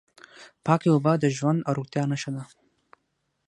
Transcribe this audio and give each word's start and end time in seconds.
پاکې 0.65 0.87
اوبه 0.91 1.13
د 1.19 1.25
ژوند 1.37 1.59
او 1.67 1.73
روغتیا 1.77 2.03
نښه 2.11 2.31
ده. 2.35 2.43